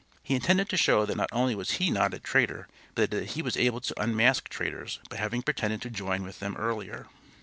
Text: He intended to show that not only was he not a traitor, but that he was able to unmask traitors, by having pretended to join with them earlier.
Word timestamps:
He 0.23 0.33
intended 0.33 0.67
to 0.69 0.77
show 0.77 1.05
that 1.05 1.15
not 1.15 1.29
only 1.31 1.53
was 1.53 1.73
he 1.73 1.91
not 1.91 2.15
a 2.15 2.17
traitor, 2.19 2.67
but 2.95 3.11
that 3.11 3.27
he 3.33 3.43
was 3.43 3.55
able 3.55 3.81
to 3.81 4.01
unmask 4.01 4.49
traitors, 4.49 4.97
by 5.11 5.17
having 5.17 5.43
pretended 5.43 5.79
to 5.83 5.91
join 5.91 6.23
with 6.23 6.39
them 6.39 6.55
earlier. 6.57 7.05